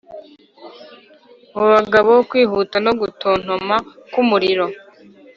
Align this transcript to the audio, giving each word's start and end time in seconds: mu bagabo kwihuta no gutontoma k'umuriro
mu 1.55 1.65
bagabo 1.73 2.13
kwihuta 2.29 2.77
no 2.85 2.91
gutontoma 2.99 3.75
k'umuriro 4.11 4.65